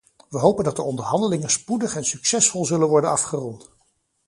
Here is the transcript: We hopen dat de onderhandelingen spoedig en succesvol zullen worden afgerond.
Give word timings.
We 0.29 0.37
hopen 0.39 0.63
dat 0.63 0.75
de 0.75 0.81
onderhandelingen 0.81 1.49
spoedig 1.49 1.95
en 1.95 2.05
succesvol 2.05 2.65
zullen 2.65 2.87
worden 2.87 3.09
afgerond. 3.09 3.69